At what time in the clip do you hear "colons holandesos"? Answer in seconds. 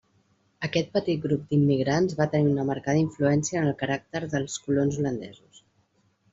4.67-5.65